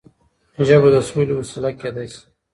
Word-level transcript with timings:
ژبه 0.67 0.87
د 0.93 0.97
سولې 1.07 1.33
وسيله 1.39 1.69
کيدای 1.79 2.07
شي. 2.13 2.21